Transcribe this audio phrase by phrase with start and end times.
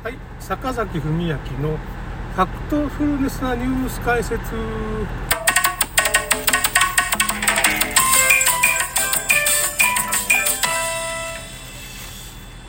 [0.00, 4.38] はい、坂崎文明のファクトフルネスなニュース解説。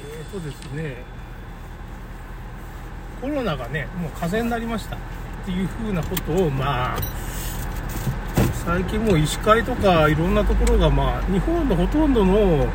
[0.02, 1.04] えーとですね、
[3.22, 5.00] コロナがね、もう風邪になりましたっ
[5.46, 7.00] ていうふうなことを、まあ、
[8.66, 12.68] 最近もう医師会とかいろんなところが、まあ、日本のほとんどの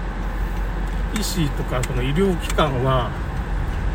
[1.18, 3.10] 医師とかその医療機関は、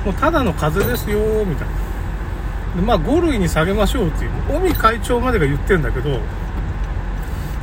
[0.05, 1.89] もうただの風邪ですよみたいな。
[2.75, 6.19] でまあ5類に下げましょうっていう尾身会長までが言ってるんだけど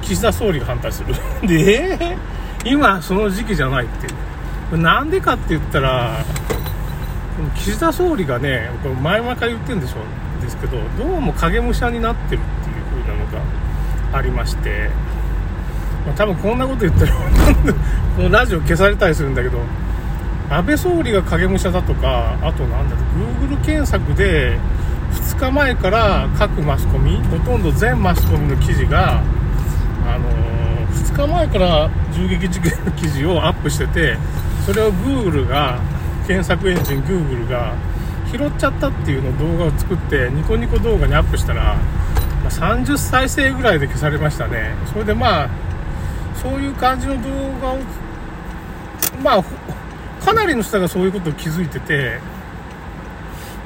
[0.02, 1.14] 岸田総理が反対する。
[1.46, 2.16] で、
[2.64, 4.10] 今その時期じゃないってい
[4.72, 4.78] う。
[4.78, 6.24] なんでかって言ったら
[7.54, 10.42] 岸田総理がねこれ前々から言ってるんでしょう。
[10.42, 14.90] ですけどどうも影武者になってるっていう風なのがありまして。
[16.06, 17.12] まあ、多分こんなこと言ったら
[18.16, 19.58] このラジオ消されたりするんだけど。
[20.48, 24.58] 安倍総理が影武者だとかあとなんだろう Google 検索で
[25.12, 29.20] 2日前から各マスコミほとんど全マスコミの記事が、
[30.06, 34.16] あのー、2日前から銃撃事件の記事をアップしてて
[34.64, 35.80] それを Google が
[36.26, 37.74] 検索エンジン Google が
[38.30, 41.76] 拾っちゃったっていうの動画を作ってニコニコ動画にアップしたら、
[42.42, 44.74] ま、30再生ぐらいで消されましたね。
[44.92, 45.50] それでまあ
[46.42, 47.78] そういう感じの動画を
[49.22, 49.44] まあ
[50.26, 52.18] かなりの人がそういうことを気づいてて、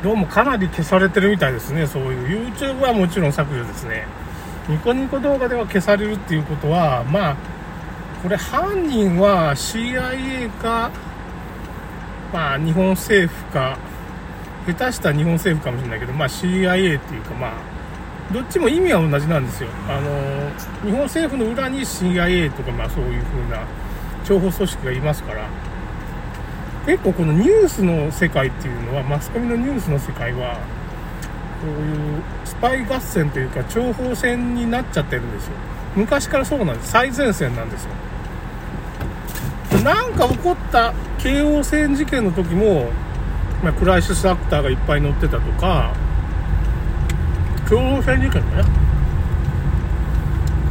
[0.03, 1.87] どうもかなり消されてるみたいですね。
[1.87, 4.07] そういう YouTube はもちろん削除ですね。
[4.69, 7.37] ニコニコ動画では消されるっていうことは、まあ、
[8.23, 10.91] これ犯人は CIA か、
[12.31, 13.79] まあ日本政府か、
[14.67, 17.53] 下手した日本政府かもしれないけど、まあ CIA っていうかまあ、
[18.35, 19.71] どっちも意味は同じなんですよ。
[19.89, 20.51] あの、
[20.85, 23.65] 日本政府の裏に CIA とかまあそういう風な
[24.27, 25.49] 諜報組織がいますから、
[26.87, 30.55] 結構このニュースの世界っていうのはマスコミのニュースの世界は
[31.61, 35.53] こういうスパイ合戦というか諜報戦になっちゃってるんですよ。
[35.95, 36.91] 昔からそうなんです。
[36.91, 37.91] 最前線なんですよ。
[39.85, 42.91] なんか起こった京王線事件の時も、
[43.63, 45.95] まあ、クライシスアクターがいっぱい乗ってたとか
[47.69, 48.65] 京王線事件ね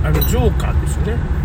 [0.03, 1.38] あのジョーカーですよね。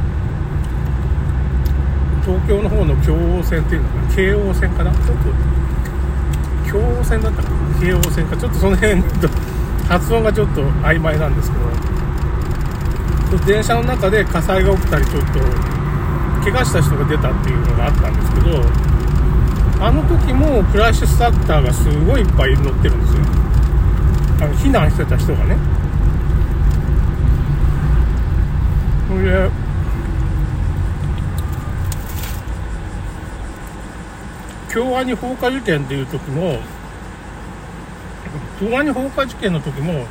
[2.25, 4.15] 東京の方の京王線っていうのかな？
[4.15, 4.93] 京王線かな？
[4.93, 5.13] ちょっと
[6.71, 7.81] 京王線だったかな？
[7.81, 8.37] 京王線か。
[8.37, 9.29] ちょっとその辺と
[9.89, 11.65] 発音がちょっと曖昧なんですけど。
[13.47, 15.41] 電車の中で火災が起きたりちょっと
[16.45, 18.63] 怪我した人が出たっていうのがあったんですけど
[19.85, 23.23] あの時もクライシスアクターがすごいいっぱい乗ってるんですよ。
[24.41, 25.57] あの避難してた人がね。
[29.09, 29.51] それ
[34.75, 36.59] 京アニ放火事件っていう時も
[38.59, 40.05] 京アニ放火事件の時も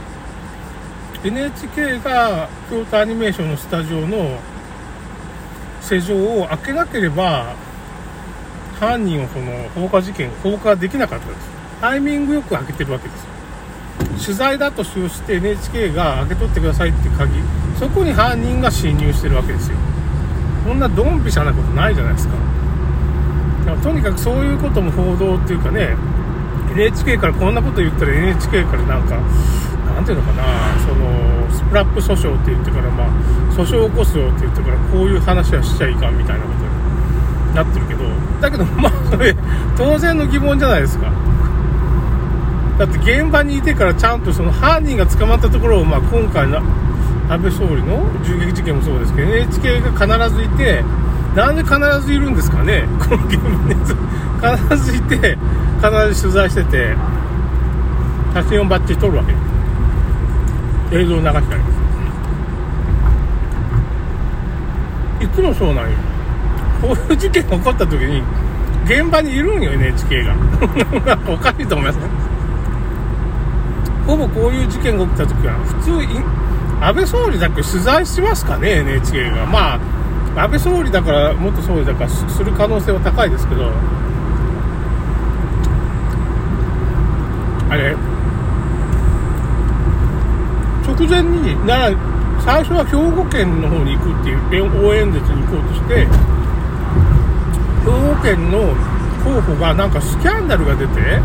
[1.21, 4.39] NHK が京都アニメーションのスタジオの
[5.81, 7.55] 施錠を開けなければ
[8.79, 11.39] 犯人をその放火事件放火できなかったです。
[11.81, 13.29] タイミングよく開けてるわけですよ。
[14.25, 17.33] 取材だとして NHK が開け取ってくださいって鍵。
[17.77, 19.77] そこに犯人が侵入してるわけですよ。
[20.65, 22.52] こんなドンピシャなことないじゃないですか。
[23.81, 25.95] とにかくそういうことも報道っていうかね
[26.71, 29.17] NHK からこんなこと言ったら NHK からなんか
[29.93, 30.43] なんていうのかな
[30.79, 33.07] そのスプラップ訴訟って言ってからまあ
[33.53, 36.59] 訴訟を起こすよって言ってからこういう話はしちゃいかんみたいなこと
[37.49, 38.03] になってるけど
[38.41, 39.35] だけどまあそれ
[39.77, 41.11] 当然の疑問じゃないですか。
[42.77, 46.57] だって現場にいてからちゃんとその犯人が捕まったところをまあ今回の
[47.29, 50.83] 安倍総理の銃撃事件もそうですけど NHK が必ずいて
[51.35, 53.49] なんで必ずいるんですかね、 この現場
[54.49, 55.37] に必ずいて、
[55.81, 56.95] 必ず取材してて、
[58.33, 59.33] 写真をバッチリ撮るわけ。
[60.95, 61.45] 映像を流したり
[65.21, 65.97] いつもそうなんよ。
[66.81, 68.21] こういう事件が起こった時に
[68.85, 70.35] 現場にいるんよ NHK が。
[71.33, 72.01] おかしいと思いますね
[74.05, 75.91] ほぼこういう事件が起きた時は普通
[76.81, 79.45] 安倍総理だけ取材しますかね NHK が。
[79.45, 79.79] まあ
[80.35, 83.71] 安倍総理だから元総理だからする可能性は高いですけど。
[87.69, 87.95] あれ。
[90.85, 91.97] 直前になら
[92.43, 96.05] 最初は兵庫県の方に行くっていう応援演説に行こうとして
[97.83, 98.75] 兵庫県の
[99.23, 101.21] 候補がなんかスキャンダルが出て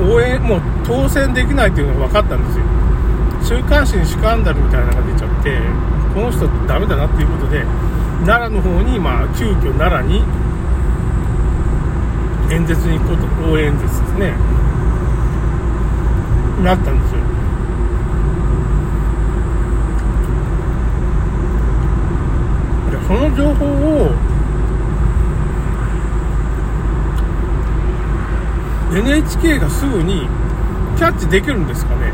[0.00, 2.64] 応援もう当選できないっていうのが分かったんですよ。
[3.60, 5.27] 週刊誌にスキャンダルみたいなのが出ちゃって
[6.18, 7.64] この人ダメだなっていうことで
[8.26, 10.24] 奈良の方にまあ急遽奈良に
[12.52, 14.32] 演説に行こうと応援演説ですね。
[16.64, 17.20] なったんですよ。
[22.90, 24.10] でその情報を
[28.92, 30.26] NHK がすぐに
[30.96, 32.12] キャッチできるんですかね。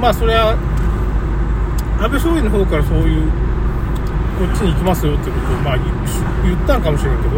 [0.00, 0.56] まあそれは
[2.10, 3.30] 倍総理の方からそういう
[4.38, 7.30] こっちに行きますよってことをまあ言ったんかもしれんけど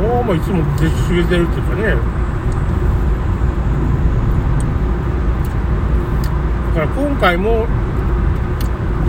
[0.00, 1.96] どうもいつも出知れてるっていうかね。
[6.74, 7.66] だから今回も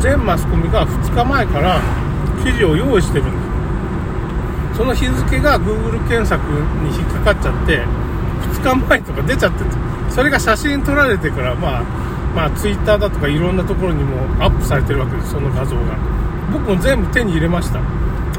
[0.02, 1.80] 全マスコミが2日前から
[2.44, 3.32] 記事を用意してるんで
[4.74, 4.78] す。
[4.78, 6.44] その日付が Google 検索
[6.84, 7.86] に引っかかっちゃって
[8.60, 9.93] 2日前とか出ちゃってる。
[10.14, 11.84] それが写真撮られてからまあ
[12.36, 15.98] まあ Twitter だとかいろんなところにもアップされてるわけですその画像が。
[16.52, 17.80] 僕も全部手に入れました。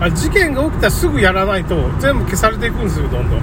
[0.01, 3.41] あ事件が起きたらすぐやらないと全部消されていくんですよどんどん。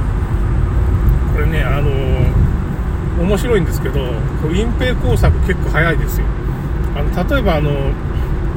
[1.33, 6.25] これねあのー、面白いんですけど隠蔽工作結構早いですよ。
[6.95, 7.71] あの例えばあの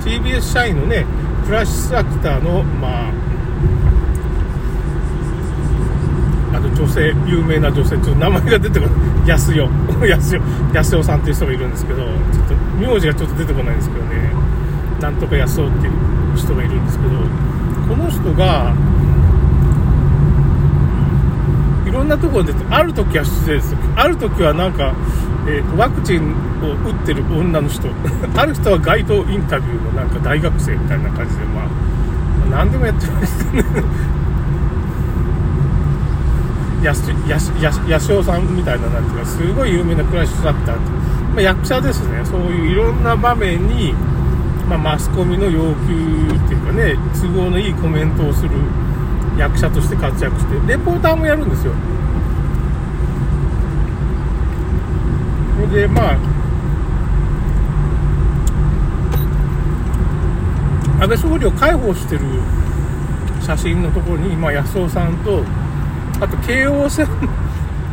[0.00, 1.06] TBS 社員のね
[1.46, 3.10] クラッシュアクターのまあ
[6.53, 9.28] あの女性有名な女性ちょっと名前が出てこない。
[9.28, 9.68] 安代。
[10.08, 10.40] 安代。
[10.72, 12.08] 安代さんっていう人がいるんですけどちょっ
[12.48, 14.32] と名字がちょっと出てこないんですけどね。
[15.00, 15.92] なんとか安代っていう
[16.36, 17.10] 人がいるんですけど
[17.88, 18.72] この人が
[21.86, 24.94] いろんなところである時は失礼ですある時はなんか、
[25.46, 27.88] えー、ワクチンを打ってる女の人。
[28.36, 31.66] ある人は街頭インタビューのなんか大学生みたいな感じでまあ
[32.50, 33.64] 何でもやってましたね。
[36.84, 42.22] やすやすややしおさんみたいななんていうかすごい有名なクラッシュだった、まあ、役者ですね。
[42.26, 43.94] そういういろんな場面に、
[44.68, 48.50] まあ、マスコミの要求っていうかね都合のいいコメントをする
[49.38, 51.72] 役者として活躍してレポーターもやるんですよ。
[55.56, 56.18] それでまあ
[61.00, 62.20] 安倍総理を介抱してる
[63.40, 65.42] 写真のところに、まあ、安尾さんと
[66.24, 67.06] あと京王線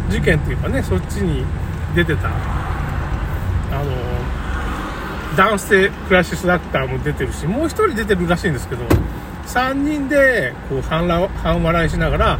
[0.10, 1.46] 事件っていうかねそっちに
[1.94, 3.92] 出てたあの
[5.36, 8.86] 男性クラシスラクターも出てるしもう1人出てるらしいんですけど
[9.48, 12.40] 3人でこう半半笑いしながら、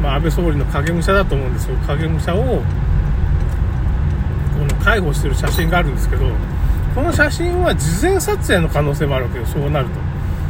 [0.00, 1.76] まあ、安倍総理の影武者だと思うんですよ。
[1.86, 2.62] 影武者をこ
[4.64, 6.24] の介護してる写真があるんですけど
[6.94, 10.00] この写真は事前撮影の可能性もあるわけよそうなると。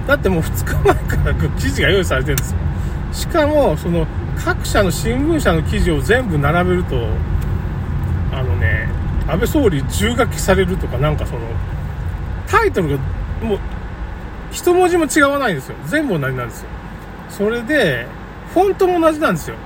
[0.07, 2.68] だってもう2日前から記事が用意されてるんですよ。
[3.12, 4.06] しかもその
[4.37, 7.08] 各社の新聞社の記事を全部並べると
[8.32, 8.88] あのね
[9.26, 11.40] 安倍総理銃書きされるとかなんかその
[12.46, 12.99] タイトルが
[13.43, 13.58] もう
[14.50, 15.76] 一文字も違わないんですよ。
[15.87, 16.69] 全部同じなんですよ。
[17.28, 18.06] それで
[18.55, 19.56] フォントも同じなんですよ。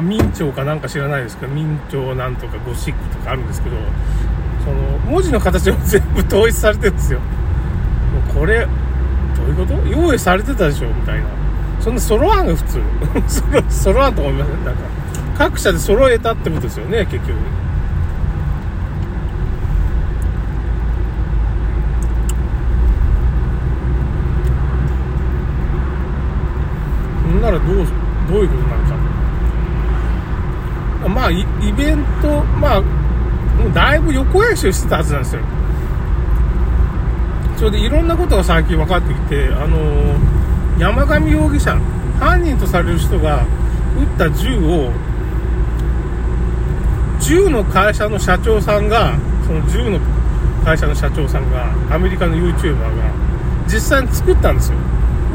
[0.00, 3.76] 明朝かなんか知らないですけど明朝なんとかゴシックとかあるんですけど
[4.64, 7.20] その文字の形も全部統一されてるんですよ。
[7.20, 7.26] も
[8.32, 9.74] うこれどういうこと？
[9.88, 10.88] 用意されてたでしょ？
[10.88, 11.26] みたいな。
[11.80, 12.80] そんな揃わん普通。
[13.68, 14.76] 揃わんと思いませんだか
[15.38, 17.34] 各社で揃えたってことですよね結局。
[27.40, 27.86] んならどう
[28.28, 28.84] どういうことなの
[31.02, 31.08] か。
[31.08, 31.46] まあイ
[31.76, 35.42] ベントまあもうだいぶ横演習してたはずなんですよ。
[37.56, 40.39] それでいろんなことが最近分かってきてあのー、
[40.80, 41.78] 山上容疑者
[42.18, 43.44] 犯人とされる人が
[43.98, 44.90] 撃った銃を
[47.20, 49.14] 銃の会社の社長さんが
[49.46, 50.00] その銃の
[50.64, 52.88] 会社の社長さんがアメリカの YouTuber が
[53.66, 54.78] 実際に作ったんですよ。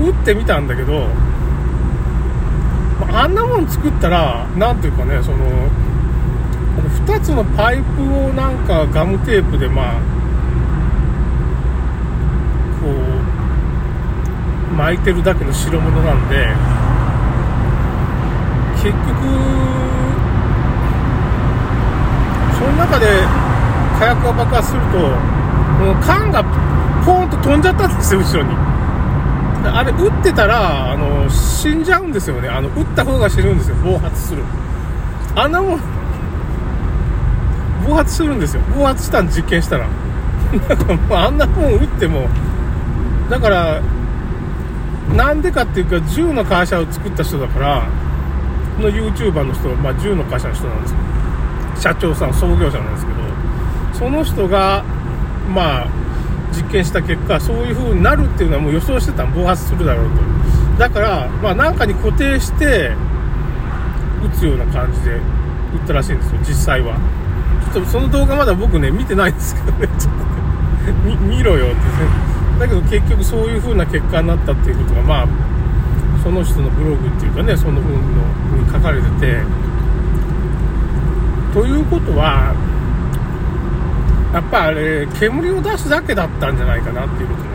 [0.02, 1.08] 撃ってみたんだけど
[3.12, 5.38] あんなもん作ったら、なんていうかね、その、
[7.08, 10.02] 2つのパイプをなんかガムテープで、まあ、
[12.82, 12.94] こう、
[14.78, 16.48] 巻いてるだけの代物なんで、
[18.76, 18.96] 結局、
[22.58, 23.06] その中で
[24.00, 26.44] 火薬が爆発すると、もう缶が
[27.06, 28.50] ポーンと飛んじゃったんですよ、後ろに。
[29.68, 32.50] あれ、撃ってたら、あの、死んじゃうんですよね。
[32.50, 33.76] あの、撃った方が死ぬんですよ。
[33.78, 34.44] 暴発する。
[35.36, 35.80] あんなもん、
[37.88, 38.62] 暴発するんですよ。
[38.76, 39.86] 暴発したん実験したら。
[40.70, 42.28] だかもうあんなもん撃っても、
[43.30, 43.82] だから、
[45.16, 47.88] なんでかっていうか、銃の会社を作った人だから、
[48.78, 50.98] この YouTuber の人、まあ、銃の会社の人なんですよ。
[51.78, 53.20] 社長さん、創業者なんですけど、
[53.94, 54.84] その人が、
[55.54, 55.88] まあ、
[56.52, 60.22] 実験した結果そういう風になるっていうのはもう予想してた暴発するだろうと。
[60.80, 62.92] だから、まあ、なんかに固定して
[64.24, 65.18] 撃つような感じで撃
[65.84, 66.98] ったらしいんですよ実際は。
[67.74, 71.76] ちょっとその動画まだ僕ね見てないんですけどねちょっと見見ろよって。
[71.76, 75.28] ねだけど結局そういう風な結果になったっていうことがまあ
[76.24, 78.00] その人のブログっていうかねその本の
[78.64, 79.42] に書かれてて。
[81.54, 82.54] ということは
[84.34, 87.44] やっぱあれ煙を出すだけだったんじゃないかなっていうこと。
[87.44, 87.50] ね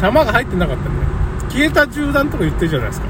[0.00, 0.94] 弾が入ってなかったね
[1.50, 3.06] 消えた銃弾とか言ってるじゃないですか。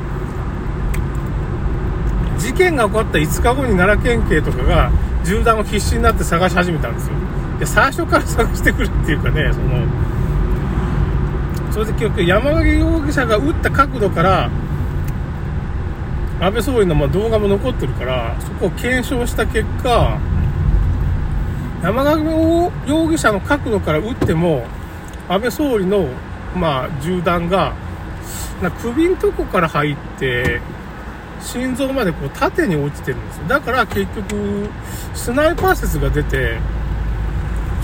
[2.39, 4.91] 事件が起こった5日後に奈良県警とかが
[5.25, 7.15] 銃弾を必死になって探し始めたんですよ。
[7.61, 9.87] で最初から探してくるっていうかねその
[11.71, 14.51] それで結局山上容疑者が撃った角度から
[16.41, 20.19] 安倍総理のま動画も残ってるからそこを検証した結果
[21.83, 24.65] 山上容疑者の角度から撃っても
[25.29, 26.09] 安倍総理の
[26.57, 27.75] まあ銃弾が
[28.63, 30.61] な首のとこから入って
[31.41, 33.49] 心臓までこう縦に落ちてるんですよ。
[33.49, 34.69] だから結局
[35.15, 36.59] スナイパー説が出て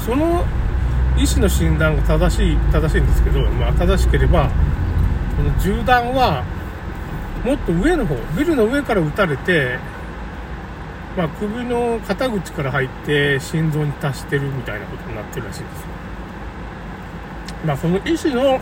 [0.04, 0.44] その
[1.18, 4.50] 医師の診断が正しい正しいんですけど、まあ、正しければ
[5.36, 6.44] この銃弾は
[7.44, 9.78] もっと上の方ビルの上から撃たれて、
[11.16, 15.84] まあ、首の肩口から入って心臓に達してるみたいなことになってるらしいです
[17.64, 18.60] まあその医師の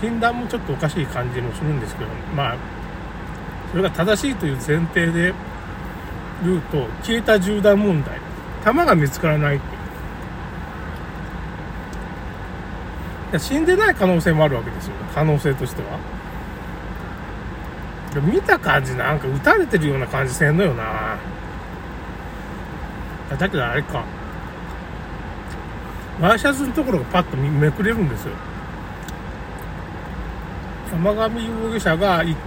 [0.00, 2.56] 診断もちょっとおかしい感じもするんですけどまあ
[3.70, 5.34] それが正しいという前提で
[6.42, 8.20] 言うと消えた銃弾問題。
[8.64, 9.82] 弾が見つからないっていういや
[13.38, 14.94] 死んでない可能性もあるわけですよ。
[15.14, 15.98] 可能性としては。
[18.22, 21.16] 見た感じなんか撃たれてるような感じせんのよな。
[23.36, 24.04] だけどあれか。
[26.20, 28.32] ワイシャツのところがパッとめくれるんですよ。
[30.92, 32.36] 山上容疑者が1